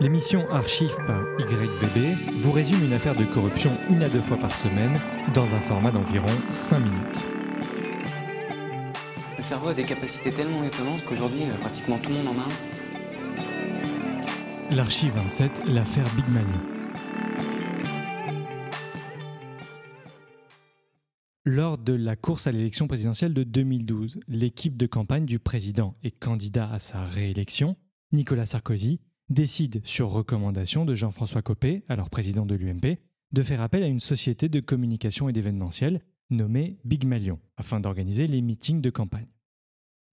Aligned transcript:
L'émission 0.00 0.48
Archive 0.48 0.94
par 1.08 1.20
YBB 1.40 2.14
vous 2.40 2.52
résume 2.52 2.84
une 2.84 2.92
affaire 2.92 3.16
de 3.16 3.24
corruption 3.24 3.76
une 3.90 4.04
à 4.04 4.08
deux 4.08 4.20
fois 4.20 4.36
par 4.36 4.54
semaine 4.54 4.96
dans 5.34 5.56
un 5.56 5.60
format 5.60 5.90
d'environ 5.90 6.28
5 6.52 6.78
minutes. 6.78 7.24
Le 9.38 9.42
cerveau 9.42 9.66
a 9.68 9.74
des 9.74 9.84
capacités 9.84 10.32
tellement 10.32 10.62
étonnantes 10.62 11.04
qu'aujourd'hui, 11.04 11.50
euh, 11.50 11.54
pratiquement 11.60 11.98
tout 11.98 12.10
le 12.10 12.14
monde 12.14 12.28
en 12.28 12.38
a 12.38 12.44
un. 14.70 14.76
L'Archive 14.76 15.14
27, 15.14 15.64
l'affaire 15.66 16.06
Big 16.14 16.28
Manu. 16.28 16.46
Lors 21.44 21.76
de 21.76 21.94
la 21.94 22.14
course 22.14 22.46
à 22.46 22.52
l'élection 22.52 22.86
présidentielle 22.86 23.34
de 23.34 23.42
2012, 23.42 24.20
l'équipe 24.28 24.76
de 24.76 24.86
campagne 24.86 25.26
du 25.26 25.40
président 25.40 25.96
et 26.04 26.12
candidat 26.12 26.70
à 26.70 26.78
sa 26.78 27.02
réélection, 27.02 27.74
Nicolas 28.12 28.46
Sarkozy, 28.46 29.00
décide, 29.30 29.80
sur 29.84 30.10
recommandation 30.10 30.84
de 30.84 30.94
Jean-François 30.94 31.42
Copé, 31.42 31.84
alors 31.88 32.10
président 32.10 32.46
de 32.46 32.54
l'UMP, 32.54 32.98
de 33.32 33.42
faire 33.42 33.60
appel 33.60 33.82
à 33.82 33.86
une 33.86 34.00
société 34.00 34.48
de 34.48 34.60
communication 34.60 35.28
et 35.28 35.32
d'événementiel 35.32 36.00
nommée 36.30 36.78
Big 36.84 37.04
Malion, 37.04 37.38
afin 37.56 37.80
d'organiser 37.80 38.26
les 38.26 38.42
meetings 38.42 38.80
de 38.80 38.90
campagne. 38.90 39.28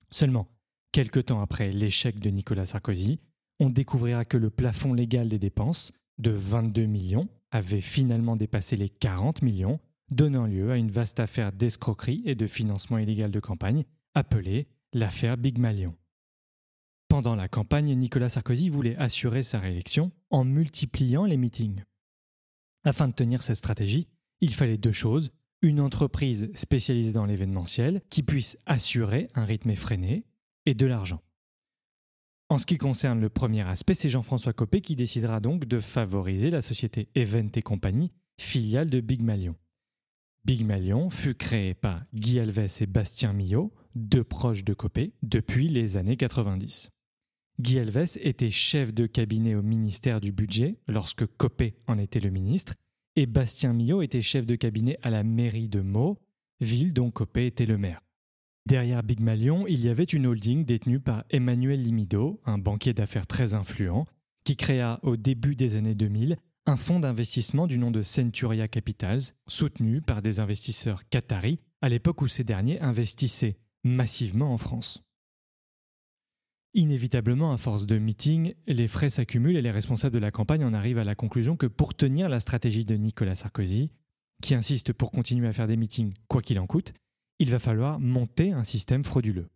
Seulement, 0.10 0.48
quelques 0.92 1.26
temps 1.26 1.42
après 1.42 1.72
l'échec 1.72 2.20
de 2.20 2.30
Nicolas 2.30 2.66
Sarkozy, 2.66 3.20
on 3.60 3.70
découvrira 3.70 4.26
que 4.26 4.38
le 4.38 4.50
plafond 4.50 4.94
légal 4.94 5.30
des 5.30 5.40
dépenses, 5.40 5.94
de 6.18 6.32
22 6.32 6.86
millions, 6.86 7.28
avait 7.52 7.82
finalement 7.82 8.36
dépassé 8.36 8.76
les 8.76 8.90
40 8.90 9.42
millions, 9.42 9.80
donnant 10.10 10.46
lieu 10.46 10.72
à 10.72 10.78
une 10.78 10.92
vaste 10.92 11.20
affaire 11.20 11.52
d'escroquerie 11.52 12.22
et 12.26 12.36
de 12.36 12.48
financement 12.48 12.98
illégal 12.98 13.32
de 13.32 13.40
campagne, 13.40 13.86
appelée 14.14 14.68
l'affaire 14.94 15.38
Big 15.38 15.58
Malion. 15.58 15.96
Pendant 17.16 17.36
la 17.38 17.48
campagne, 17.48 17.96
Nicolas 17.96 18.28
Sarkozy 18.28 18.68
voulait 18.68 18.98
assurer 18.98 19.42
sa 19.42 19.58
réélection 19.58 20.12
en 20.32 20.44
multipliant 20.44 21.24
les 21.24 21.38
meetings. 21.38 21.82
Afin 22.84 23.08
de 23.08 23.14
tenir 23.14 23.42
cette 23.42 23.56
stratégie, 23.56 24.10
il 24.42 24.54
fallait 24.54 24.78
deux 24.78 24.92
choses. 24.92 25.32
Une 25.62 25.80
entreprise 25.80 26.52
spécialisée 26.56 27.14
dans 27.14 27.26
l'événementiel 27.26 28.02
qui 28.10 28.22
puisse 28.22 28.58
assurer 28.66 29.30
un 29.34 29.46
rythme 29.46 29.70
effréné 29.70 30.26
et 30.66 30.74
de 30.74 30.86
l'argent. 30.86 31.22
En 32.50 32.58
ce 32.58 32.66
qui 32.66 32.78
concerne 32.78 33.22
le 33.22 33.30
premier 33.30 33.62
aspect, 33.62 33.94
c'est 33.94 34.10
Jean-François 34.10 34.52
Copé 34.52 34.82
qui 34.82 34.98
décidera 34.98 35.40
donc 35.40 35.64
de 35.64 35.80
favoriser 35.80 36.50
la 36.50 36.62
société 36.62 37.08
Event 37.16 37.48
et 37.56 37.62
compagnie, 37.62 38.12
filiale 38.42 38.90
de 38.90 39.00
Big 39.00 39.22
Malion. 39.22 39.56
Big 40.44 40.66
Malion 40.66 41.10
fut 41.10 41.34
créé 41.34 41.76
par 41.76 42.04
Guy 42.14 42.42
Alves 42.42 42.82
et 42.82 42.88
Bastien 42.88 43.32
Millot, 43.32 43.74
deux 43.96 44.26
proches 44.26 44.66
de 44.66 44.74
Copé, 44.74 45.14
depuis 45.24 45.70
les 45.70 45.96
années 45.96 46.18
90. 46.18 46.92
Guy 47.60 47.80
Alves 47.80 48.18
était 48.20 48.50
chef 48.50 48.94
de 48.94 49.06
cabinet 49.06 49.56
au 49.56 49.62
ministère 49.62 50.20
du 50.20 50.34
Budget 50.34 50.78
lorsque 50.88 51.26
Copé 51.26 51.76
en 51.88 51.98
était 51.98 52.20
le 52.20 52.30
ministre, 52.30 52.74
et 53.16 53.28
Bastien 53.28 53.72
Millot 53.72 54.02
était 54.02 54.22
chef 54.22 54.46
de 54.46 54.56
cabinet 54.56 55.00
à 55.02 55.10
la 55.10 55.24
mairie 55.24 55.70
de 55.70 55.80
Meaux, 55.80 56.20
ville 56.60 56.94
dont 56.94 57.12
Copé 57.12 57.46
était 57.46 57.66
le 57.66 57.78
maire. 57.78 58.02
Derrière 58.66 59.04
Big 59.04 59.22
Malion, 59.22 59.68
il 59.68 59.80
y 59.80 59.90
avait 59.90 60.04
une 60.04 60.26
holding 60.26 60.66
détenue 60.66 61.00
par 61.00 61.24
Emmanuel 61.30 61.82
Limido, 61.82 62.42
un 62.46 62.58
banquier 62.58 62.94
d'affaires 62.94 63.28
très 63.28 63.54
influent, 63.54 64.06
qui 64.44 64.58
créa 64.58 65.00
au 65.04 65.16
début 65.16 65.56
des 65.56 65.78
années 65.78 65.96
2000 65.96 66.38
un 66.66 66.78
fonds 66.78 67.00
d'investissement 67.00 67.68
du 67.68 67.78
nom 67.78 67.92
de 67.92 68.02
Centuria 68.02 68.68
Capitals, 68.68 69.22
soutenu 69.48 70.02
par 70.02 70.22
des 70.22 70.40
investisseurs 70.40 71.08
qataris 71.10 71.60
à 71.82 71.90
l'époque 71.90 72.22
où 72.22 72.28
ces 72.28 72.44
derniers 72.44 72.82
investissaient 72.82 73.58
massivement 73.84 74.52
en 74.52 74.58
France. 74.58 75.04
Inévitablement, 76.78 77.54
à 77.54 77.58
force 77.58 77.86
de 77.86 77.98
meetings, 77.98 78.54
les 78.68 78.90
frais 78.90 79.10
s'accumulent 79.10 79.56
et 79.56 79.62
les 79.62 79.72
responsables 79.72 80.14
de 80.14 80.20
la 80.20 80.30
campagne 80.30 80.66
en 80.66 80.74
arrivent 80.74 80.98
à 80.98 81.06
la 81.06 81.16
conclusion 81.16 81.56
que 81.56 81.68
pour 81.68 81.96
tenir 81.96 82.28
la 82.28 82.42
stratégie 82.42 82.84
de 82.84 82.96
Nicolas 82.96 83.36
Sarkozy, 83.36 83.92
qui 84.42 84.56
insiste 84.56 84.92
pour 84.92 85.12
continuer 85.12 85.48
à 85.48 85.54
faire 85.54 85.68
des 85.68 85.78
meetings 85.78 86.14
quoi 86.28 86.42
qu'il 86.42 86.60
en 86.60 86.68
coûte, 86.68 86.94
il 87.40 87.50
va 87.50 87.60
falloir 87.60 87.98
monter 88.02 88.52
un 88.52 88.66
système 88.66 89.06
frauduleux. 89.06 89.48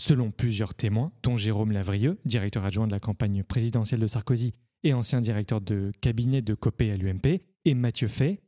Selon 0.00 0.32
plusieurs 0.32 0.74
témoins, 0.74 1.12
dont 1.22 1.36
Jérôme 1.36 1.70
Lavrieux, 1.70 2.18
directeur 2.24 2.64
adjoint 2.64 2.88
de 2.88 2.92
la 2.92 2.98
campagne 2.98 3.44
présidentielle 3.44 4.00
de 4.00 4.08
Sarkozy 4.08 4.52
et 4.82 4.94
ancien 4.94 5.20
directeur 5.20 5.60
de 5.60 5.92
cabinet 6.00 6.42
de 6.42 6.54
Copé 6.54 6.90
à 6.90 6.96
l'UMP, 6.96 7.40
et 7.64 7.74
Mathieu 7.74 8.08
Fay, 8.08 8.40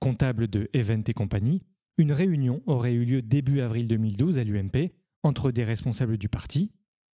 comptable 0.00 0.48
de 0.48 0.68
Event 0.74 1.02
et 1.06 1.14
compagnie, 1.14 1.62
une 1.96 2.12
réunion 2.12 2.62
aurait 2.66 2.92
eu 2.92 3.06
lieu 3.06 3.22
début 3.22 3.60
avril 3.60 3.86
2012 3.86 4.38
à 4.38 4.44
l'UMP 4.44 4.92
entre 5.22 5.50
des 5.50 5.64
responsables 5.64 6.18
du 6.18 6.28
parti, 6.28 6.72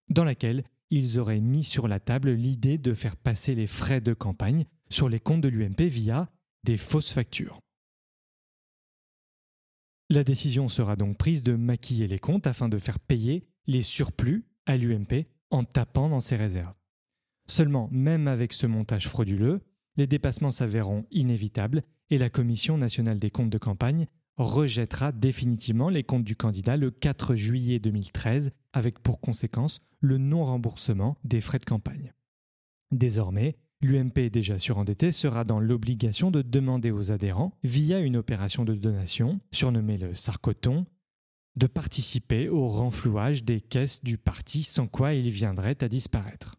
dans 0.08 0.24
laquelle 0.24 0.64
ils 0.90 1.18
auraient 1.18 1.40
mis 1.40 1.64
sur 1.64 1.88
la 1.88 2.00
table 2.00 2.30
l'idée 2.30 2.78
de 2.78 2.94
faire 2.94 3.16
passer 3.16 3.54
les 3.54 3.66
frais 3.66 4.00
de 4.00 4.14
campagne 4.14 4.64
sur 4.90 5.08
les 5.08 5.20
comptes 5.20 5.40
de 5.40 5.48
l'UMP 5.48 5.82
via 5.82 6.30
des 6.62 6.76
fausses 6.76 7.12
factures. 7.12 7.60
La 10.10 10.22
décision 10.22 10.68
sera 10.68 10.96
donc 10.96 11.16
prise 11.16 11.42
de 11.42 11.54
maquiller 11.54 12.06
les 12.06 12.18
comptes 12.18 12.46
afin 12.46 12.68
de 12.68 12.78
faire 12.78 13.00
payer 13.00 13.48
les 13.66 13.82
surplus 13.82 14.44
à 14.66 14.76
l'UMP 14.76 15.26
en 15.50 15.64
tapant 15.64 16.08
dans 16.08 16.20
ses 16.20 16.36
réserves. 16.36 16.74
Seulement, 17.46 17.88
même 17.90 18.28
avec 18.28 18.52
ce 18.52 18.66
montage 18.66 19.08
frauduleux, 19.08 19.60
les 19.96 20.06
dépassements 20.06 20.50
s'avéreront 20.50 21.06
inévitables 21.10 21.82
et 22.10 22.18
la 22.18 22.30
Commission 22.30 22.76
nationale 22.76 23.18
des 23.18 23.30
comptes 23.30 23.50
de 23.50 23.58
campagne 23.58 24.06
rejettera 24.36 25.12
définitivement 25.12 25.88
les 25.88 26.02
comptes 26.02 26.24
du 26.24 26.36
candidat 26.36 26.76
le 26.76 26.90
4 26.90 27.34
juillet 27.34 27.78
2013 27.78 28.50
avec 28.72 28.98
pour 28.98 29.20
conséquence 29.20 29.80
le 30.00 30.18
non-remboursement 30.18 31.16
des 31.24 31.40
frais 31.40 31.58
de 31.58 31.64
campagne. 31.64 32.12
Désormais, 32.90 33.56
l'UMP 33.80 34.30
déjà 34.30 34.58
surendetté 34.58 35.12
sera 35.12 35.44
dans 35.44 35.60
l'obligation 35.60 36.30
de 36.30 36.42
demander 36.42 36.90
aux 36.90 37.12
adhérents, 37.12 37.56
via 37.62 38.00
une 38.00 38.16
opération 38.16 38.64
de 38.64 38.74
donation, 38.74 39.40
surnommée 39.52 39.98
le 39.98 40.14
Sarcoton, 40.14 40.86
de 41.56 41.66
participer 41.66 42.48
au 42.48 42.66
renflouage 42.66 43.44
des 43.44 43.60
caisses 43.60 44.02
du 44.02 44.18
parti 44.18 44.62
sans 44.62 44.88
quoi 44.88 45.14
il 45.14 45.30
viendrait 45.30 45.82
à 45.82 45.88
disparaître. 45.88 46.56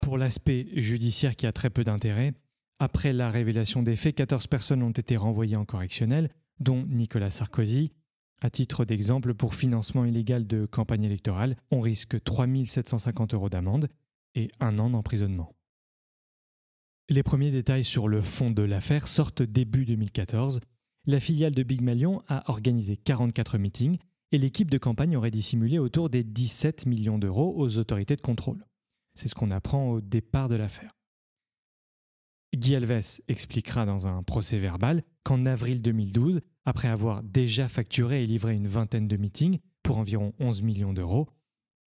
Pour 0.00 0.18
l'aspect 0.18 0.68
judiciaire 0.74 1.36
qui 1.36 1.46
a 1.46 1.52
très 1.52 1.70
peu 1.70 1.84
d'intérêt, 1.84 2.34
après 2.78 3.12
la 3.12 3.30
révélation 3.30 3.82
des 3.82 3.96
faits, 3.96 4.16
14 4.16 4.48
personnes 4.48 4.82
ont 4.82 4.90
été 4.90 5.16
renvoyées 5.16 5.56
en 5.56 5.64
correctionnel, 5.64 6.30
dont 6.60 6.84
Nicolas 6.86 7.30
Sarkozy, 7.30 7.92
à 8.40 8.50
titre 8.50 8.84
d'exemple, 8.84 9.34
pour 9.34 9.54
financement 9.54 10.04
illégal 10.04 10.46
de 10.46 10.66
campagne 10.66 11.04
électorale, 11.04 11.56
on 11.70 11.80
risque 11.80 12.22
3 12.22 12.46
750 12.66 13.34
euros 13.34 13.48
d'amende 13.48 13.88
et 14.34 14.50
un 14.60 14.78
an 14.78 14.90
d'emprisonnement. 14.90 15.54
Les 17.08 17.22
premiers 17.22 17.50
détails 17.50 17.84
sur 17.84 18.08
le 18.08 18.20
fond 18.20 18.50
de 18.50 18.62
l'affaire 18.62 19.06
sortent 19.06 19.42
début 19.42 19.84
2014. 19.84 20.60
La 21.06 21.20
filiale 21.20 21.54
de 21.54 21.62
Big 21.62 21.80
Malion 21.80 22.22
a 22.26 22.50
organisé 22.50 22.96
44 22.96 23.58
meetings 23.58 23.98
et 24.32 24.38
l'équipe 24.38 24.70
de 24.70 24.78
campagne 24.78 25.16
aurait 25.16 25.30
dissimulé 25.30 25.78
autour 25.78 26.10
des 26.10 26.24
17 26.24 26.84
millions 26.86 27.18
d'euros 27.18 27.54
aux 27.56 27.78
autorités 27.78 28.16
de 28.16 28.20
contrôle. 28.20 28.66
C'est 29.14 29.28
ce 29.28 29.34
qu'on 29.34 29.52
apprend 29.52 29.88
au 29.88 30.00
départ 30.00 30.48
de 30.48 30.56
l'affaire. 30.56 30.90
Guy 32.66 32.74
Alves 32.74 33.20
expliquera 33.28 33.86
dans 33.86 34.08
un 34.08 34.24
procès 34.24 34.58
verbal 34.58 35.04
qu'en 35.22 35.46
avril 35.46 35.82
2012, 35.82 36.40
après 36.64 36.88
avoir 36.88 37.22
déjà 37.22 37.68
facturé 37.68 38.24
et 38.24 38.26
livré 38.26 38.54
une 38.54 38.66
vingtaine 38.66 39.06
de 39.06 39.16
meetings 39.16 39.60
pour 39.84 39.98
environ 39.98 40.32
11 40.40 40.62
millions 40.62 40.92
d'euros, 40.92 41.28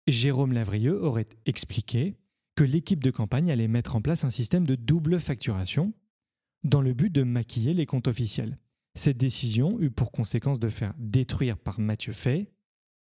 Jérôme 0.06 0.52
Lavrieux 0.52 1.02
aurait 1.02 1.30
expliqué 1.46 2.18
que 2.56 2.64
l'équipe 2.64 3.02
de 3.02 3.10
campagne 3.10 3.50
allait 3.50 3.68
mettre 3.68 3.96
en 3.96 4.02
place 4.02 4.24
un 4.24 4.28
système 4.28 4.66
de 4.66 4.74
double 4.74 5.18
facturation 5.18 5.94
dans 6.62 6.82
le 6.82 6.92
but 6.92 7.08
de 7.08 7.22
maquiller 7.22 7.72
les 7.72 7.86
comptes 7.86 8.08
officiels. 8.08 8.58
Cette 8.94 9.16
décision 9.16 9.80
eut 9.80 9.90
pour 9.90 10.12
conséquence 10.12 10.60
de 10.60 10.68
faire 10.68 10.92
détruire 10.98 11.56
par 11.56 11.80
Mathieu 11.80 12.12
Fay 12.12 12.50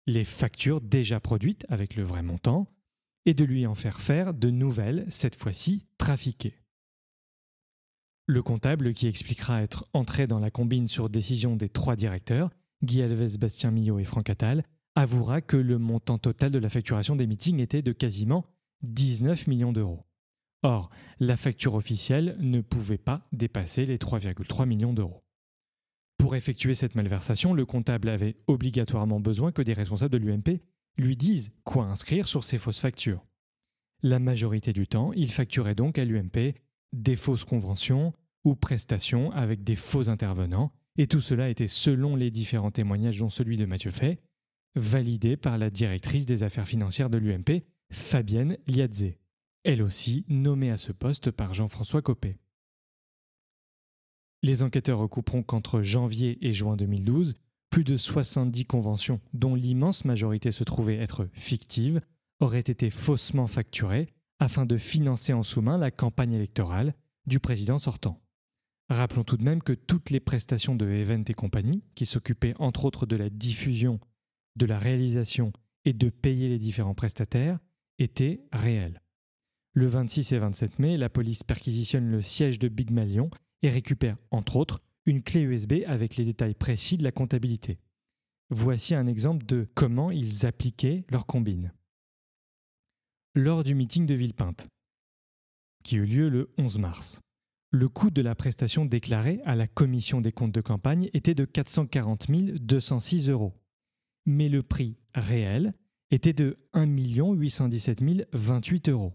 les 0.07 0.23
factures 0.23 0.81
déjà 0.81 1.19
produites 1.19 1.67
avec 1.69 1.93
le 1.93 2.01
vrai 2.01 2.23
montant 2.23 2.67
et 3.27 3.35
de 3.35 3.43
lui 3.43 3.67
en 3.67 3.75
faire 3.75 4.01
faire 4.01 4.33
de 4.33 4.49
nouvelles, 4.49 5.05
cette 5.09 5.35
fois-ci 5.35 5.85
trafiquées. 5.99 6.58
Le 8.29 8.43
comptable, 8.43 8.93
qui 8.93 9.07
expliquera 9.07 9.63
être 9.63 9.87
entré 9.91 10.27
dans 10.27 10.37
la 10.37 10.51
combine 10.51 10.87
sur 10.87 11.09
décision 11.09 11.55
des 11.55 11.67
trois 11.67 11.95
directeurs, 11.95 12.51
Guy 12.83 13.01
Alves, 13.01 13.39
Bastien 13.39 13.71
Millot 13.71 13.97
et 13.97 14.03
Franck 14.03 14.29
Attal, 14.29 14.63
avouera 14.93 15.41
que 15.41 15.57
le 15.57 15.79
montant 15.79 16.19
total 16.19 16.51
de 16.51 16.59
la 16.59 16.69
facturation 16.69 17.15
des 17.15 17.25
meetings 17.25 17.59
était 17.59 17.81
de 17.81 17.91
quasiment 17.91 18.45
19 18.83 19.47
millions 19.47 19.73
d'euros. 19.73 20.05
Or, 20.61 20.91
la 21.19 21.37
facture 21.37 21.73
officielle 21.73 22.37
ne 22.39 22.61
pouvait 22.61 22.99
pas 22.99 23.27
dépasser 23.31 23.87
les 23.87 23.97
3,3 23.97 24.67
millions 24.67 24.93
d'euros. 24.93 25.23
Pour 26.19 26.35
effectuer 26.35 26.75
cette 26.75 26.93
malversation, 26.93 27.55
le 27.55 27.65
comptable 27.65 28.09
avait 28.09 28.37
obligatoirement 28.45 29.19
besoin 29.19 29.51
que 29.51 29.63
des 29.63 29.73
responsables 29.73 30.13
de 30.13 30.23
l'UMP 30.23 30.61
lui 30.97 31.17
disent 31.17 31.49
quoi 31.63 31.85
inscrire 31.85 32.27
sur 32.27 32.43
ces 32.43 32.59
fausses 32.59 32.81
factures. 32.81 33.25
La 34.03 34.19
majorité 34.19 34.71
du 34.71 34.85
temps, 34.85 35.13
il 35.13 35.31
facturait 35.31 35.73
donc 35.73 35.97
à 35.97 36.05
l'UMP 36.05 36.53
des 36.93 37.15
fausses 37.15 37.45
conventions 37.45 38.13
ou 38.43 38.55
prestations 38.55 39.31
avec 39.31 39.63
des 39.63 39.75
faux 39.75 40.09
intervenants, 40.09 40.71
et 40.97 41.07
tout 41.07 41.21
cela 41.21 41.49
était, 41.49 41.67
selon 41.67 42.15
les 42.15 42.31
différents 42.31 42.71
témoignages 42.71 43.19
dont 43.19 43.29
celui 43.29 43.57
de 43.57 43.65
Mathieu 43.65 43.91
Fay, 43.91 44.19
validé 44.75 45.37
par 45.37 45.57
la 45.57 45.69
directrice 45.69 46.25
des 46.25 46.43
affaires 46.43 46.67
financières 46.67 47.09
de 47.09 47.17
l'UMP, 47.17 47.63
Fabienne 47.91 48.57
Liadze. 48.67 49.13
elle 49.63 49.81
aussi 49.81 50.25
nommée 50.29 50.71
à 50.71 50.77
ce 50.77 50.91
poste 50.91 51.31
par 51.31 51.53
Jean-François 51.53 52.01
Copé. 52.01 52.37
Les 54.41 54.63
enquêteurs 54.63 54.99
recouperont 54.99 55.43
qu'entre 55.43 55.81
janvier 55.81 56.37
et 56.45 56.53
juin 56.53 56.77
2012, 56.77 57.33
plus 57.69 57.83
de 57.83 57.97
70 57.97 58.65
conventions, 58.65 59.19
dont 59.33 59.55
l'immense 59.55 60.05
majorité 60.05 60.51
se 60.51 60.63
trouvait 60.63 60.97
être 60.97 61.27
fictives, 61.33 62.01
auraient 62.39 62.59
été 62.59 62.89
faussement 62.89 63.47
facturées 63.47 64.07
afin 64.39 64.65
de 64.65 64.77
financer 64.77 65.33
en 65.33 65.43
sous-main 65.43 65.77
la 65.77 65.91
campagne 65.91 66.33
électorale 66.33 66.95
du 67.25 67.39
président 67.39 67.77
sortant. 67.77 68.21
Rappelons 68.89 69.23
tout 69.23 69.37
de 69.37 69.43
même 69.43 69.61
que 69.61 69.73
toutes 69.73 70.09
les 70.09 70.19
prestations 70.19 70.75
de 70.75 70.89
Event 70.89 71.23
et 71.27 71.33
compagnie, 71.33 71.83
qui 71.93 72.05
s'occupaient 72.05 72.55
entre 72.57 72.85
autres 72.85 73.05
de 73.05 73.15
la 73.15 73.29
diffusion, 73.29 73.99
de 74.55 74.65
la 74.65 74.79
réalisation 74.79 75.53
et 75.85 75.93
de 75.93 76.09
payer 76.09 76.49
les 76.49 76.57
différents 76.57 76.95
prestataires, 76.95 77.59
étaient 77.99 78.41
réelles. 78.51 79.01
Le 79.73 79.85
26 79.85 80.31
et 80.31 80.39
27 80.39 80.79
mai, 80.79 80.97
la 80.97 81.09
police 81.09 81.43
perquisitionne 81.43 82.09
le 82.09 82.21
siège 82.21 82.57
de 82.57 82.67
Big 82.67 82.89
Malion 82.89 83.29
et 83.61 83.69
récupère, 83.69 84.17
entre 84.31 84.55
autres, 84.55 84.81
une 85.05 85.21
clé 85.21 85.41
USB 85.41 85.83
avec 85.85 86.15
les 86.15 86.25
détails 86.25 86.55
précis 86.55 86.97
de 86.97 87.03
la 87.03 87.11
comptabilité. 87.11 87.79
Voici 88.49 88.95
un 88.95 89.05
exemple 89.05 89.45
de 89.45 89.67
comment 89.75 90.09
ils 90.09 90.47
appliquaient 90.47 91.05
leur 91.09 91.27
combine. 91.27 91.71
Lors 93.35 93.63
du 93.63 93.75
meeting 93.75 94.07
de 94.07 94.15
Villepinte, 94.15 94.67
qui 95.83 95.97
eut 95.97 96.05
lieu 96.05 96.29
le 96.29 96.51
11 96.57 96.79
mars, 96.79 97.21
le 97.69 97.87
coût 97.87 98.09
de 98.09 98.23
la 98.23 98.33
prestation 98.33 98.85
déclarée 98.85 99.39
à 99.45 99.53
la 99.53 99.67
commission 99.67 100.19
des 100.19 100.31
comptes 100.31 100.51
de 100.51 100.61
campagne 100.61 101.11
était 101.13 101.35
de 101.35 101.45
440 101.45 102.31
206 102.31 103.29
euros, 103.29 103.53
mais 104.25 104.49
le 104.49 104.63
prix 104.63 104.97
réel 105.13 105.75
était 106.09 106.33
de 106.33 106.57
1 106.73 106.87
817 106.87 108.01
028 108.33 108.89
euros. 108.89 109.13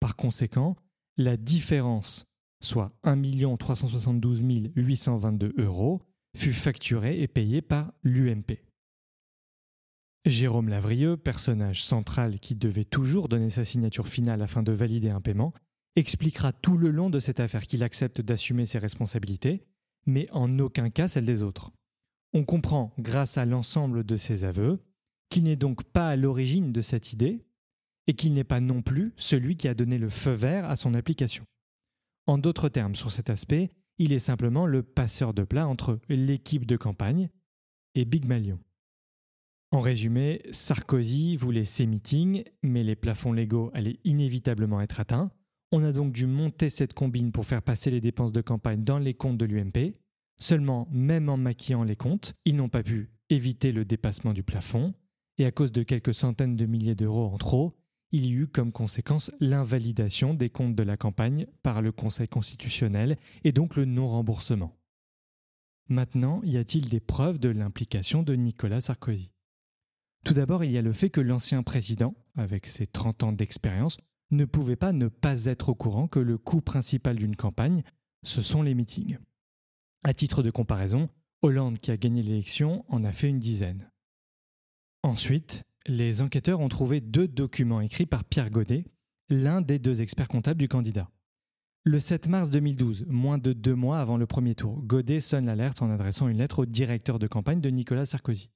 Par 0.00 0.16
conséquent, 0.16 0.74
la 1.18 1.36
différence, 1.36 2.24
soit 2.62 2.90
1 3.02 3.20
372 3.58 4.42
822 4.76 5.52
euros, 5.58 6.00
fut 6.34 6.54
facturée 6.54 7.20
et 7.20 7.28
payée 7.28 7.60
par 7.60 7.92
l'UMP. 8.02 8.62
Jérôme 10.24 10.68
Lavrieux, 10.68 11.16
personnage 11.16 11.84
central 11.84 12.38
qui 12.38 12.54
devait 12.54 12.84
toujours 12.84 13.28
donner 13.28 13.50
sa 13.50 13.64
signature 13.64 14.06
finale 14.06 14.40
afin 14.40 14.62
de 14.62 14.70
valider 14.70 15.10
un 15.10 15.20
paiement, 15.20 15.52
expliquera 15.96 16.52
tout 16.52 16.76
le 16.76 16.90
long 16.90 17.10
de 17.10 17.18
cette 17.18 17.40
affaire 17.40 17.66
qu'il 17.66 17.82
accepte 17.82 18.20
d'assumer 18.20 18.64
ses 18.64 18.78
responsabilités, 18.78 19.64
mais 20.06 20.30
en 20.30 20.58
aucun 20.60 20.90
cas 20.90 21.08
celles 21.08 21.24
des 21.24 21.42
autres. 21.42 21.72
On 22.32 22.44
comprend, 22.44 22.94
grâce 22.98 23.36
à 23.36 23.44
l'ensemble 23.44 24.04
de 24.04 24.16
ses 24.16 24.44
aveux, 24.44 24.80
qu'il 25.28 25.44
n'est 25.44 25.56
donc 25.56 25.82
pas 25.84 26.08
à 26.08 26.16
l'origine 26.16 26.72
de 26.72 26.80
cette 26.80 27.12
idée 27.12 27.44
et 28.06 28.14
qu'il 28.14 28.32
n'est 28.32 28.44
pas 28.44 28.60
non 28.60 28.80
plus 28.80 29.12
celui 29.16 29.56
qui 29.56 29.66
a 29.66 29.74
donné 29.74 29.98
le 29.98 30.08
feu 30.08 30.32
vert 30.32 30.70
à 30.70 30.76
son 30.76 30.94
application. 30.94 31.44
En 32.26 32.38
d'autres 32.38 32.68
termes, 32.68 32.94
sur 32.94 33.10
cet 33.10 33.28
aspect, 33.28 33.70
il 33.98 34.12
est 34.12 34.20
simplement 34.20 34.66
le 34.66 34.82
passeur 34.82 35.34
de 35.34 35.42
plat 35.42 35.66
entre 35.66 35.98
l'équipe 36.08 36.64
de 36.64 36.76
campagne 36.76 37.28
et 37.94 38.04
Big 38.04 38.24
Malion. 38.24 38.60
En 39.72 39.80
résumé, 39.80 40.42
Sarkozy 40.50 41.36
voulait 41.36 41.64
ses 41.64 41.86
meetings, 41.86 42.44
mais 42.62 42.82
les 42.82 42.94
plafonds 42.94 43.32
légaux 43.32 43.70
allaient 43.72 44.00
inévitablement 44.04 44.82
être 44.82 45.00
atteints, 45.00 45.30
on 45.72 45.82
a 45.82 45.92
donc 45.92 46.12
dû 46.12 46.26
monter 46.26 46.68
cette 46.68 46.92
combine 46.92 47.32
pour 47.32 47.46
faire 47.46 47.62
passer 47.62 47.90
les 47.90 48.02
dépenses 48.02 48.32
de 48.32 48.42
campagne 48.42 48.84
dans 48.84 48.98
les 48.98 49.14
comptes 49.14 49.38
de 49.38 49.46
l'UMP. 49.46 49.94
Seulement, 50.36 50.86
même 50.92 51.30
en 51.30 51.38
maquillant 51.38 51.84
les 51.84 51.96
comptes, 51.96 52.34
ils 52.44 52.54
n'ont 52.54 52.68
pas 52.68 52.82
pu 52.82 53.12
éviter 53.30 53.72
le 53.72 53.86
dépassement 53.86 54.34
du 54.34 54.42
plafond, 54.42 54.92
et 55.38 55.46
à 55.46 55.52
cause 55.52 55.72
de 55.72 55.82
quelques 55.82 56.12
centaines 56.12 56.56
de 56.56 56.66
milliers 56.66 56.94
d'euros 56.94 57.24
en 57.32 57.38
trop, 57.38 57.74
il 58.10 58.26
y 58.26 58.32
eut 58.32 58.48
comme 58.48 58.72
conséquence 58.72 59.32
l'invalidation 59.40 60.34
des 60.34 60.50
comptes 60.50 60.74
de 60.74 60.82
la 60.82 60.98
campagne 60.98 61.46
par 61.62 61.80
le 61.80 61.92
Conseil 61.92 62.28
constitutionnel 62.28 63.16
et 63.42 63.52
donc 63.52 63.76
le 63.76 63.86
non-remboursement. 63.86 64.76
Maintenant, 65.88 66.42
y 66.44 66.58
a-t-il 66.58 66.90
des 66.90 67.00
preuves 67.00 67.38
de 67.38 67.48
l'implication 67.48 68.22
de 68.22 68.34
Nicolas 68.34 68.82
Sarkozy? 68.82 69.30
Tout 70.24 70.34
d'abord, 70.34 70.64
il 70.64 70.70
y 70.70 70.78
a 70.78 70.82
le 70.82 70.92
fait 70.92 71.10
que 71.10 71.20
l'ancien 71.20 71.62
président, 71.62 72.14
avec 72.36 72.66
ses 72.66 72.86
30 72.86 73.24
ans 73.24 73.32
d'expérience, 73.32 73.98
ne 74.30 74.44
pouvait 74.44 74.76
pas 74.76 74.92
ne 74.92 75.08
pas 75.08 75.46
être 75.46 75.68
au 75.68 75.74
courant 75.74 76.08
que 76.08 76.20
le 76.20 76.38
coût 76.38 76.60
principal 76.60 77.16
d'une 77.16 77.36
campagne, 77.36 77.82
ce 78.22 78.40
sont 78.40 78.62
les 78.62 78.74
meetings. 78.74 79.18
À 80.04 80.14
titre 80.14 80.42
de 80.42 80.50
comparaison, 80.50 81.08
Hollande, 81.42 81.78
qui 81.78 81.90
a 81.90 81.96
gagné 81.96 82.22
l'élection, 82.22 82.84
en 82.88 83.04
a 83.04 83.12
fait 83.12 83.28
une 83.28 83.40
dizaine. 83.40 83.90
Ensuite, 85.02 85.64
les 85.86 86.22
enquêteurs 86.22 86.60
ont 86.60 86.68
trouvé 86.68 87.00
deux 87.00 87.26
documents 87.26 87.80
écrits 87.80 88.06
par 88.06 88.24
Pierre 88.24 88.50
Godet, 88.50 88.84
l'un 89.28 89.60
des 89.60 89.80
deux 89.80 90.02
experts 90.02 90.28
comptables 90.28 90.60
du 90.60 90.68
candidat. 90.68 91.10
Le 91.84 91.98
7 91.98 92.28
mars 92.28 92.50
2012, 92.50 93.06
moins 93.08 93.38
de 93.38 93.52
deux 93.52 93.74
mois 93.74 93.98
avant 93.98 94.16
le 94.16 94.26
premier 94.26 94.54
tour, 94.54 94.80
Godet 94.82 95.20
sonne 95.20 95.46
l'alerte 95.46 95.82
en 95.82 95.90
adressant 95.90 96.28
une 96.28 96.38
lettre 96.38 96.60
au 96.60 96.66
directeur 96.66 97.18
de 97.18 97.26
campagne 97.26 97.60
de 97.60 97.70
Nicolas 97.70 98.06
Sarkozy. 98.06 98.50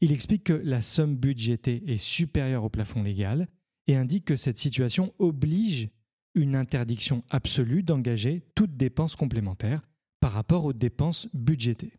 Il 0.00 0.12
explique 0.12 0.44
que 0.44 0.52
la 0.52 0.82
somme 0.82 1.16
budgétée 1.16 1.82
est 1.86 1.96
supérieure 1.96 2.64
au 2.64 2.68
plafond 2.68 3.02
légal 3.02 3.48
et 3.86 3.96
indique 3.96 4.26
que 4.26 4.36
cette 4.36 4.58
situation 4.58 5.14
oblige 5.18 5.88
une 6.34 6.54
interdiction 6.54 7.24
absolue 7.30 7.82
d'engager 7.82 8.42
toute 8.54 8.76
dépense 8.76 9.16
complémentaire 9.16 9.88
par 10.20 10.32
rapport 10.32 10.64
aux 10.64 10.74
dépenses 10.74 11.28
budgétées. 11.32 11.98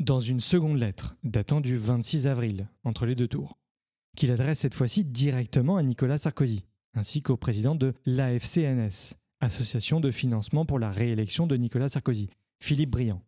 Dans 0.00 0.20
une 0.20 0.40
seconde 0.40 0.78
lettre, 0.78 1.16
datant 1.24 1.60
du 1.60 1.76
26 1.76 2.26
avril, 2.26 2.68
entre 2.84 3.06
les 3.06 3.14
deux 3.14 3.28
tours, 3.28 3.58
qu'il 4.16 4.32
adresse 4.32 4.60
cette 4.60 4.74
fois-ci 4.74 5.04
directement 5.04 5.76
à 5.76 5.82
Nicolas 5.82 6.18
Sarkozy, 6.18 6.64
ainsi 6.94 7.22
qu'au 7.22 7.36
président 7.36 7.74
de 7.74 7.94
l'AFCNS, 8.06 9.14
Association 9.40 10.00
de 10.00 10.10
financement 10.10 10.66
pour 10.66 10.80
la 10.80 10.90
réélection 10.90 11.46
de 11.46 11.56
Nicolas 11.56 11.88
Sarkozy, 11.88 12.28
Philippe 12.60 12.90
Briand. 12.90 13.22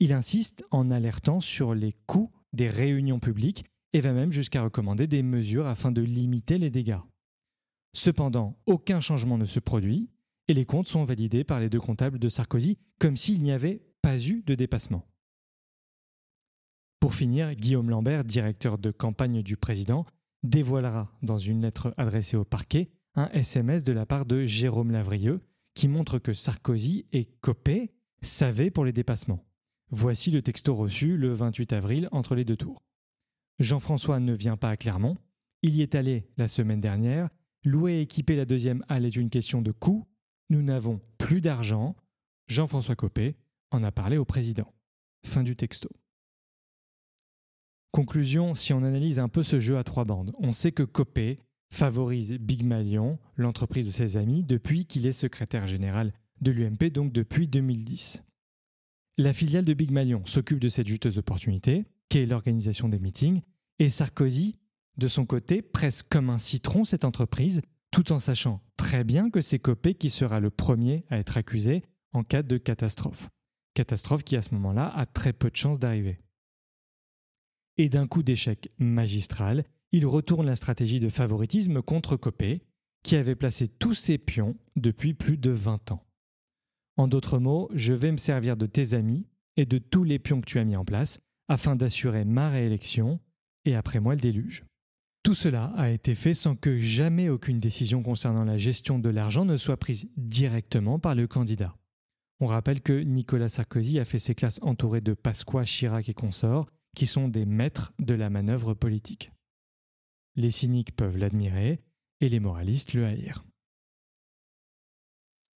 Il 0.00 0.12
insiste 0.12 0.64
en 0.70 0.90
alertant 0.90 1.40
sur 1.40 1.74
les 1.74 1.92
coûts 2.06 2.32
des 2.52 2.68
réunions 2.68 3.20
publiques 3.20 3.64
et 3.92 4.00
va 4.00 4.12
même 4.12 4.32
jusqu'à 4.32 4.62
recommander 4.62 5.06
des 5.06 5.22
mesures 5.22 5.66
afin 5.66 5.92
de 5.92 6.02
limiter 6.02 6.58
les 6.58 6.70
dégâts. 6.70 6.98
Cependant, 7.94 8.58
aucun 8.66 9.00
changement 9.00 9.38
ne 9.38 9.44
se 9.44 9.60
produit 9.60 10.10
et 10.48 10.54
les 10.54 10.66
comptes 10.66 10.88
sont 10.88 11.04
validés 11.04 11.44
par 11.44 11.60
les 11.60 11.70
deux 11.70 11.80
comptables 11.80 12.18
de 12.18 12.28
Sarkozy 12.28 12.78
comme 12.98 13.16
s'il 13.16 13.42
n'y 13.42 13.52
avait 13.52 13.82
pas 14.02 14.18
eu 14.18 14.42
de 14.42 14.54
dépassement. 14.54 15.06
Pour 17.00 17.14
finir, 17.14 17.54
Guillaume 17.54 17.90
Lambert, 17.90 18.24
directeur 18.24 18.78
de 18.78 18.90
campagne 18.90 19.42
du 19.42 19.56
président, 19.56 20.06
dévoilera 20.42 21.12
dans 21.22 21.38
une 21.38 21.62
lettre 21.62 21.94
adressée 21.96 22.36
au 22.36 22.44
parquet 22.44 22.90
un 23.14 23.28
SMS 23.28 23.84
de 23.84 23.92
la 23.92 24.06
part 24.06 24.26
de 24.26 24.44
Jérôme 24.44 24.90
Lavrieux 24.90 25.40
qui 25.74 25.88
montre 25.88 26.18
que 26.18 26.34
Sarkozy 26.34 27.06
et 27.12 27.26
Copé 27.40 27.92
savaient 28.22 28.70
pour 28.70 28.84
les 28.84 28.92
dépassements. 28.92 29.44
Voici 29.90 30.30
le 30.30 30.42
texto 30.42 30.74
reçu 30.74 31.16
le 31.16 31.32
28 31.32 31.72
avril 31.72 32.08
entre 32.12 32.34
les 32.34 32.44
deux 32.44 32.56
tours. 32.56 32.82
Jean-François 33.58 34.20
ne 34.20 34.32
vient 34.34 34.56
pas 34.56 34.70
à 34.70 34.76
Clermont. 34.76 35.16
Il 35.62 35.76
y 35.76 35.82
est 35.82 35.94
allé 35.94 36.28
la 36.36 36.48
semaine 36.48 36.80
dernière. 36.80 37.28
Louer 37.64 37.94
et 37.94 38.00
équiper 38.02 38.36
la 38.36 38.44
deuxième 38.44 38.84
halle 38.88 39.06
est 39.06 39.16
une 39.16 39.30
question 39.30 39.62
de 39.62 39.72
coût. 39.72 40.06
Nous 40.50 40.62
n'avons 40.62 41.00
plus 41.18 41.40
d'argent. 41.40 41.96
Jean-François 42.48 42.96
Copé 42.96 43.36
en 43.70 43.82
a 43.82 43.92
parlé 43.92 44.18
au 44.18 44.24
président. 44.24 44.72
Fin 45.24 45.42
du 45.42 45.56
texto. 45.56 45.88
Conclusion, 47.92 48.54
si 48.54 48.72
on 48.72 48.82
analyse 48.82 49.18
un 49.18 49.28
peu 49.28 49.42
ce 49.42 49.60
jeu 49.60 49.78
à 49.78 49.84
trois 49.84 50.04
bandes, 50.04 50.32
on 50.40 50.52
sait 50.52 50.72
que 50.72 50.82
Copé 50.82 51.38
favorise 51.72 52.32
Big 52.32 52.64
Malion, 52.64 53.18
l'entreprise 53.36 53.86
de 53.86 53.90
ses 53.90 54.16
amis, 54.16 54.42
depuis 54.42 54.84
qu'il 54.84 55.06
est 55.06 55.12
secrétaire 55.12 55.66
général 55.66 56.12
de 56.40 56.50
l'UMP, 56.50 56.90
donc 56.90 57.12
depuis 57.12 57.48
2010. 57.48 58.22
La 59.16 59.32
filiale 59.32 59.64
de 59.64 59.74
Big 59.74 59.92
Malion 59.92 60.26
s'occupe 60.26 60.58
de 60.58 60.68
cette 60.68 60.88
juteuse 60.88 61.18
opportunité, 61.18 61.84
qu'est 62.08 62.26
l'organisation 62.26 62.88
des 62.88 62.98
meetings, 62.98 63.42
et 63.78 63.88
Sarkozy, 63.88 64.58
de 64.96 65.06
son 65.06 65.24
côté, 65.24 65.62
presse 65.62 66.02
comme 66.02 66.30
un 66.30 66.38
citron 66.38 66.84
cette 66.84 67.04
entreprise, 67.04 67.62
tout 67.92 68.10
en 68.10 68.18
sachant 68.18 68.60
très 68.76 69.04
bien 69.04 69.30
que 69.30 69.40
c'est 69.40 69.60
Copé 69.60 69.94
qui 69.94 70.10
sera 70.10 70.40
le 70.40 70.50
premier 70.50 71.04
à 71.10 71.18
être 71.18 71.36
accusé 71.36 71.84
en 72.12 72.24
cas 72.24 72.42
de 72.42 72.56
catastrophe. 72.56 73.28
Catastrophe 73.74 74.24
qui 74.24 74.34
à 74.34 74.42
ce 74.42 74.52
moment-là 74.54 74.88
a 74.88 75.06
très 75.06 75.32
peu 75.32 75.48
de 75.48 75.56
chances 75.56 75.78
d'arriver. 75.78 76.18
Et 77.76 77.88
d'un 77.88 78.08
coup 78.08 78.24
d'échec 78.24 78.72
magistral, 78.78 79.64
il 79.92 80.06
retourne 80.06 80.46
la 80.46 80.56
stratégie 80.56 80.98
de 80.98 81.08
favoritisme 81.08 81.82
contre 81.82 82.16
Copé, 82.16 82.62
qui 83.04 83.14
avait 83.14 83.36
placé 83.36 83.68
tous 83.68 83.94
ses 83.94 84.18
pions 84.18 84.56
depuis 84.74 85.14
plus 85.14 85.36
de 85.36 85.50
20 85.50 85.92
ans. 85.92 86.03
En 86.96 87.08
d'autres 87.08 87.38
mots, 87.38 87.68
je 87.74 87.94
vais 87.94 88.12
me 88.12 88.16
servir 88.16 88.56
de 88.56 88.66
tes 88.66 88.94
amis 88.94 89.26
et 89.56 89.66
de 89.66 89.78
tous 89.78 90.04
les 90.04 90.18
pions 90.18 90.40
que 90.40 90.46
tu 90.46 90.58
as 90.58 90.64
mis 90.64 90.76
en 90.76 90.84
place 90.84 91.20
afin 91.48 91.76
d'assurer 91.76 92.24
ma 92.24 92.50
réélection 92.50 93.20
et 93.64 93.74
après 93.74 94.00
moi 94.00 94.14
le 94.14 94.20
déluge. 94.20 94.64
Tout 95.22 95.34
cela 95.34 95.72
a 95.76 95.90
été 95.90 96.14
fait 96.14 96.34
sans 96.34 96.54
que 96.54 96.78
jamais 96.78 97.28
aucune 97.28 97.58
décision 97.58 98.02
concernant 98.02 98.44
la 98.44 98.58
gestion 98.58 98.98
de 98.98 99.08
l'argent 99.08 99.44
ne 99.44 99.56
soit 99.56 99.78
prise 99.78 100.08
directement 100.16 100.98
par 100.98 101.14
le 101.14 101.26
candidat. 101.26 101.76
On 102.40 102.46
rappelle 102.46 102.82
que 102.82 102.92
Nicolas 102.92 103.48
Sarkozy 103.48 103.98
a 103.98 104.04
fait 104.04 104.18
ses 104.18 104.34
classes 104.34 104.60
entourées 104.62 105.00
de 105.00 105.14
Pasqua, 105.14 105.64
Chirac 105.64 106.08
et 106.08 106.14
consorts, 106.14 106.68
qui 106.94 107.06
sont 107.06 107.28
des 107.28 107.46
maîtres 107.46 107.92
de 107.98 108.14
la 108.14 108.28
manœuvre 108.28 108.74
politique. 108.74 109.32
Les 110.36 110.50
cyniques 110.50 110.94
peuvent 110.94 111.16
l'admirer, 111.16 111.80
et 112.20 112.28
les 112.28 112.40
moralistes 112.40 112.92
le 112.92 113.06
haïrent. 113.06 113.44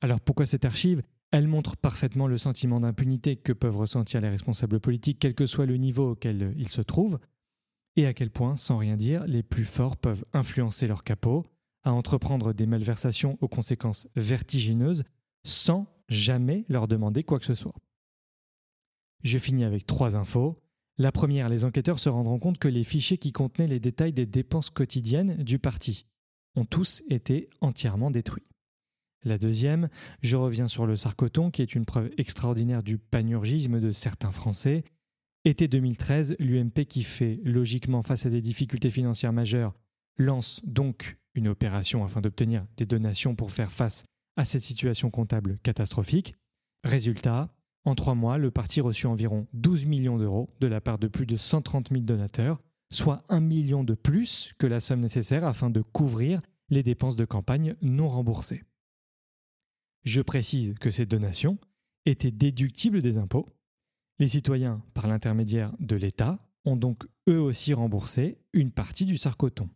Alors 0.01 0.21
pourquoi 0.21 0.47
cette 0.47 0.65
archive? 0.65 1.03
Elle 1.33 1.49
montre 1.49 1.77
parfaitement 1.77 2.29
le 2.29 2.39
sentiment 2.39 2.81
d'impunité 2.81 3.37
que 3.37 3.53
peuvent 3.53 3.77
ressentir 3.77 4.21
les 4.21 4.29
responsables 4.29 4.81
politiques, 4.81 5.19
quel 5.19 5.35
que 5.35 5.47
soit 5.47 5.67
le 5.67 5.77
niveau 5.77 6.13
auquel 6.13 6.55
ils 6.57 6.69
se 6.69 6.81
trouvent, 6.81 7.19
et 7.97 8.07
à 8.07 8.15
quel 8.15 8.31
point, 8.31 8.57
sans 8.57 8.79
rien 8.79 8.97
dire, 8.97 9.27
les 9.27 9.43
plus 9.43 9.65
forts 9.65 9.97
peuvent 9.97 10.25
influencer 10.33 10.87
leur 10.87 11.03
capot, 11.03 11.47
à 11.83 11.93
entreprendre 11.93 12.53
des 12.53 12.67
malversations 12.67 13.39
aux 13.41 13.49
conséquences 13.49 14.07
vertigineuses, 14.17 15.05
sans 15.45 15.87
jamais 16.09 16.65
leur 16.69 16.89
demander 16.89 17.23
quoi 17.23 17.39
que 17.39 17.47
ce 17.47 17.55
soit. 17.55 17.75
Je 19.23 19.39
finis 19.39 19.65
avec 19.65 19.87
trois 19.87 20.17
infos. 20.17 20.61
La 20.99 21.13
première, 21.13 21.49
les 21.49 21.65
enquêteurs 21.65 21.99
se 21.99 22.09
rendront 22.09 22.39
compte 22.39 22.59
que 22.59 22.69
les 22.69 22.85
fichiers 22.85 23.19
qui 23.19 23.33
contenaient 23.33 23.67
les 23.67 23.81
détails 23.81 24.13
des 24.13 24.27
dépenses 24.27 24.71
quotidiennes 24.71 25.43
du 25.43 25.59
parti 25.59 26.07
ont 26.55 26.65
tous 26.65 27.03
été 27.09 27.51
entièrement 27.61 28.11
détruits. 28.11 28.47
La 29.27 29.39
deuxième, 29.39 29.89
je 30.23 30.37
reviens 30.37 30.69
sur 30.69 30.87
le 30.87 30.95
sarcoton, 30.95 31.51
qui 31.51 31.61
est 31.61 31.75
une 31.75 31.85
preuve 31.85 32.11
extraordinaire 32.17 32.85
du 32.85 32.97
panurgisme 32.97 33.81
de 33.81 33.91
certains 33.91 34.31
Français. 34.31 34.85
Été 35.45 35.67
2013, 35.67 36.37
l'UMP, 36.39 36.85
qui 36.85 37.03
fait 37.03 37.41
logiquement 37.43 38.05
face 38.05 38.25
à 38.27 38.31
des 38.31 38.41
difficultés 38.41 38.89
financières 38.89 39.33
majeures, 39.33 39.75
lance 40.17 40.61
donc 40.65 41.19
une 41.35 41.49
opération 41.49 42.05
afin 42.05 42.21
d'obtenir 42.21 42.67
des 42.77 42.87
donations 42.87 43.35
pour 43.35 43.51
faire 43.51 43.73
face 43.73 44.05
à 44.37 44.45
cette 44.45 44.63
situation 44.63 45.11
comptable 45.11 45.59
catastrophique. 45.65 46.37
Résultat, 46.85 47.53
en 47.85 47.97
trois 47.97 48.15
mois, 48.15 48.39
le 48.39 48.53
parti 48.53 48.81
reçut 48.81 49.07
environ 49.07 49.49
12 49.55 49.87
millions 49.87 50.19
d'euros 50.19 50.51
de 50.61 50.69
la 50.69 50.81
part 50.81 51.01
de 51.01 51.09
plus 51.09 51.27
de 51.27 51.37
130 51.37 51.89
000 51.91 52.03
donateurs, 52.03 52.63
soit 52.93 53.25
un 53.29 53.41
million 53.41 53.83
de 53.83 53.95
plus 53.95 54.55
que 54.61 54.69
la 54.69 54.79
somme 54.79 55.01
nécessaire 55.01 55.45
afin 55.45 55.69
de 55.69 55.83
couvrir 55.83 56.41
les 56.69 56.85
dépenses 56.85 57.17
de 57.17 57.25
campagne 57.25 57.75
non 57.83 58.07
remboursées. 58.07 58.63
Je 60.07 60.21
précise 60.21 60.75
que 60.81 60.93
ces 60.93 61.05
donations 61.05 61.59
étaient 62.07 62.31
déductibles 62.31 63.03
des 63.03 63.19
impôts. 63.19 63.49
Les 64.21 64.29
citoyens, 64.29 64.81
par 64.95 65.09
l'intermédiaire 65.09 65.75
de 65.81 65.97
l'État, 65.97 66.39
ont 66.65 66.77
donc 66.77 67.05
eux 67.29 67.41
aussi 67.41 67.75
remboursé 67.75 68.39
une 68.53 68.71
partie 68.71 69.05
du 69.05 69.17
sarcoton. 69.19 69.69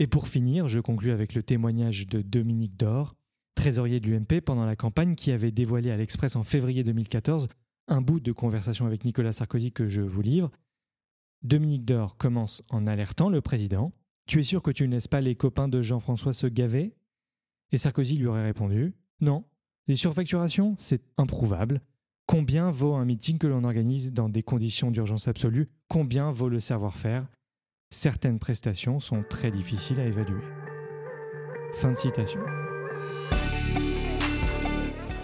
Et 0.00 0.08
pour 0.08 0.26
finir, 0.26 0.66
je 0.66 0.80
conclus 0.80 1.12
avec 1.12 1.32
le 1.34 1.44
témoignage 1.44 2.08
de 2.08 2.22
Dominique 2.22 2.76
Dor, 2.76 3.14
trésorier 3.54 4.00
de 4.00 4.10
l'UMP 4.10 4.40
pendant 4.44 4.66
la 4.66 4.74
campagne, 4.74 5.14
qui 5.14 5.30
avait 5.30 5.52
dévoilé 5.52 5.92
à 5.92 5.96
l'Express 5.96 6.34
en 6.34 6.42
février 6.42 6.82
2014 6.82 7.48
un 7.86 8.00
bout 8.00 8.18
de 8.18 8.32
conversation 8.32 8.86
avec 8.86 9.04
Nicolas 9.04 9.32
Sarkozy 9.32 9.70
que 9.70 9.86
je 9.86 10.02
vous 10.02 10.22
livre. 10.22 10.50
Dominique 11.42 11.84
Dor 11.84 12.16
commence 12.16 12.64
en 12.68 12.88
alertant 12.88 13.28
le 13.28 13.40
président. 13.40 13.92
Tu 14.26 14.40
es 14.40 14.42
sûr 14.42 14.60
que 14.60 14.72
tu 14.72 14.88
ne 14.88 14.94
laisses 14.94 15.06
pas 15.06 15.20
les 15.20 15.36
copains 15.36 15.68
de 15.68 15.80
Jean-François 15.82 16.32
se 16.32 16.48
gaver 16.48 16.95
Et 17.72 17.78
Sarkozy 17.78 18.16
lui 18.16 18.26
aurait 18.26 18.44
répondu 18.44 18.94
Non, 19.20 19.44
les 19.88 19.96
surfacturations, 19.96 20.76
c'est 20.78 21.02
improuvable. 21.16 21.80
Combien 22.26 22.70
vaut 22.70 22.94
un 22.94 23.04
meeting 23.04 23.38
que 23.38 23.46
l'on 23.46 23.64
organise 23.64 24.12
dans 24.12 24.28
des 24.28 24.42
conditions 24.42 24.90
d'urgence 24.90 25.28
absolue? 25.28 25.68
Combien 25.88 26.30
vaut 26.30 26.48
le 26.48 26.60
savoir-faire? 26.60 27.26
Certaines 27.90 28.40
prestations 28.40 28.98
sont 28.98 29.22
très 29.28 29.50
difficiles 29.50 30.00
à 30.00 30.06
évaluer. 30.06 30.42
Fin 31.74 31.92
de 31.92 31.96
citation. 31.96 32.40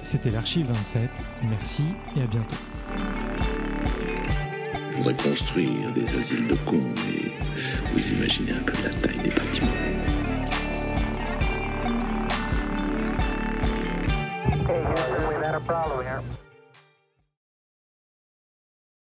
C'était 0.02 0.30
l'archive 0.30 0.66
27. 0.66 1.10
Merci 1.48 1.84
et 2.16 2.22
à 2.22 2.26
bientôt. 2.26 2.56
Je 4.90 4.96
voudrais 4.98 5.16
construire 5.16 5.92
des 5.92 6.14
asiles 6.14 6.46
de 6.46 6.54
cons 6.66 6.94
vous 7.54 8.12
imaginez 8.12 8.52
un 8.52 8.62
peu 8.62 8.72
la 8.82 8.90
taille 8.90 9.18
des 9.18 9.30
bâtiments. 9.30 10.11
problem 15.66 16.02
here. 16.02 16.41